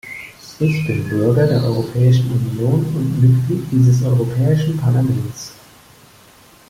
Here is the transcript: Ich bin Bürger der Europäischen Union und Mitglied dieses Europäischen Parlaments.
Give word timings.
Ich 0.59 0.87
bin 0.87 1.07
Bürger 1.09 1.45
der 1.45 1.63
Europäischen 1.63 2.31
Union 2.31 2.83
und 2.95 3.21
Mitglied 3.21 3.67
dieses 3.71 4.01
Europäischen 4.03 4.75
Parlaments. 4.75 5.53